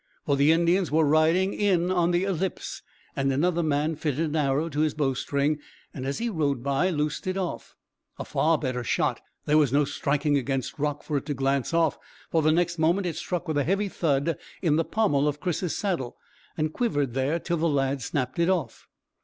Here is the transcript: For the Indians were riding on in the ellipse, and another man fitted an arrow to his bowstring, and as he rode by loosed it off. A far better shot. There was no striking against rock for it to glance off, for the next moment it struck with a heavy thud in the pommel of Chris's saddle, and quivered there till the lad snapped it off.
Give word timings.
For 0.25 0.35
the 0.35 0.51
Indians 0.51 0.89
were 0.89 1.05
riding 1.05 1.53
on 1.91 2.05
in 2.11 2.11
the 2.11 2.23
ellipse, 2.23 2.81
and 3.15 3.31
another 3.31 3.61
man 3.61 3.95
fitted 3.95 4.29
an 4.31 4.35
arrow 4.35 4.67
to 4.67 4.79
his 4.79 4.95
bowstring, 4.95 5.59
and 5.93 6.07
as 6.07 6.17
he 6.17 6.27
rode 6.27 6.63
by 6.63 6.89
loosed 6.89 7.27
it 7.27 7.37
off. 7.37 7.75
A 8.17 8.25
far 8.25 8.57
better 8.57 8.83
shot. 8.83 9.21
There 9.45 9.59
was 9.59 9.71
no 9.71 9.85
striking 9.85 10.37
against 10.37 10.79
rock 10.79 11.03
for 11.03 11.17
it 11.17 11.27
to 11.27 11.35
glance 11.35 11.71
off, 11.71 11.99
for 12.31 12.41
the 12.41 12.51
next 12.51 12.79
moment 12.79 13.05
it 13.05 13.15
struck 13.15 13.47
with 13.47 13.59
a 13.59 13.63
heavy 13.63 13.89
thud 13.89 14.39
in 14.63 14.75
the 14.75 14.85
pommel 14.85 15.27
of 15.27 15.39
Chris's 15.39 15.77
saddle, 15.77 16.17
and 16.57 16.73
quivered 16.73 17.13
there 17.13 17.37
till 17.37 17.57
the 17.57 17.69
lad 17.69 18.01
snapped 18.01 18.39
it 18.39 18.49
off. 18.49 18.87